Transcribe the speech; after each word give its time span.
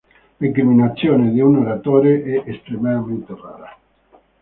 L'incriminazione 0.39 1.31
di 1.31 1.41
un 1.41 1.57
Oratore 1.57 2.23
è 2.23 2.49
estremamente 2.49 3.35
rara. 3.39 3.77